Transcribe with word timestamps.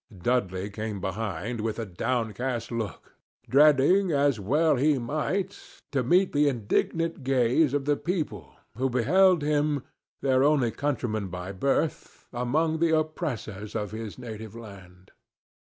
Dudley 0.23 0.71
came 0.71 0.99
behind 0.99 1.61
with 1.61 1.77
a 1.77 1.85
downcast 1.85 2.71
look, 2.71 3.13
dreading, 3.47 4.11
as 4.11 4.39
well 4.39 4.75
he 4.77 4.97
might, 4.97 5.59
to 5.91 6.01
meet 6.01 6.33
the 6.33 6.49
indignant 6.49 7.23
gaze 7.23 7.71
of 7.75 7.85
the 7.85 7.95
people, 7.95 8.55
who 8.75 8.89
beheld 8.89 9.43
him, 9.43 9.83
their 10.21 10.43
only 10.43 10.71
countryman 10.71 11.27
by 11.27 11.51
birth, 11.51 12.25
among 12.33 12.79
the 12.79 12.97
oppressors 12.97 13.75
of 13.75 13.91
his 13.91 14.17
native 14.17 14.55
land. 14.55 15.11